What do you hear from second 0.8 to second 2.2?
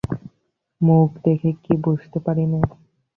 মুখ দেখে কি বুঝতে